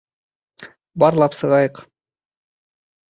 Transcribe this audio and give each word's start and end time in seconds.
Барлап 1.05 1.37
сығайыҡ 1.41 1.83